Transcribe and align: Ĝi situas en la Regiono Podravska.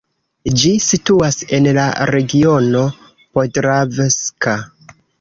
Ĝi 0.61 0.71
situas 0.85 1.37
en 1.59 1.69
la 1.79 1.85
Regiono 2.13 2.85
Podravska. 3.39 4.61